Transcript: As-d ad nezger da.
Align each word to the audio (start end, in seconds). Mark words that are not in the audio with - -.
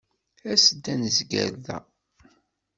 As-d 0.51 0.85
ad 0.93 0.97
nezger 0.99 1.51
da. 1.65 1.77